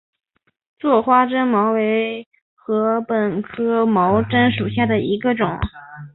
[0.79, 4.19] 座花针茅为禾本科针茅
[4.57, 5.47] 属下的一个种。